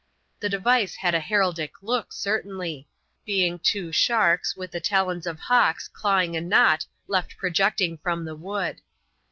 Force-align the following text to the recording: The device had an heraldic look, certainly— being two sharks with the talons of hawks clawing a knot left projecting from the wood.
The 0.39 0.49
device 0.49 0.95
had 0.95 1.13
an 1.13 1.21
heraldic 1.21 1.73
look, 1.83 2.11
certainly— 2.11 2.87
being 3.23 3.59
two 3.59 3.91
sharks 3.91 4.55
with 4.57 4.71
the 4.71 4.79
talons 4.79 5.27
of 5.27 5.37
hawks 5.41 5.87
clawing 5.87 6.35
a 6.35 6.41
knot 6.41 6.87
left 7.07 7.37
projecting 7.37 7.99
from 7.99 8.25
the 8.25 8.35
wood. 8.35 8.81